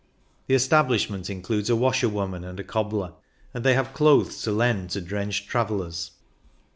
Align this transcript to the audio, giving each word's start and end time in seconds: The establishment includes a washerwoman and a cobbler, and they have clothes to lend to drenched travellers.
The 0.47 0.55
establishment 0.55 1.29
includes 1.29 1.69
a 1.69 1.75
washerwoman 1.75 2.43
and 2.43 2.59
a 2.59 2.63
cobbler, 2.63 3.13
and 3.53 3.63
they 3.63 3.75
have 3.75 3.93
clothes 3.93 4.41
to 4.41 4.51
lend 4.51 4.89
to 4.89 5.01
drenched 5.01 5.47
travellers. 5.47 6.09